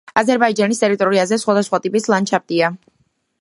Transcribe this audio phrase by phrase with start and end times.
[0.19, 2.73] აზერბაიჯანის ტერიტორიაზე სხვადასხვა ტიპის ლანდშაფტია.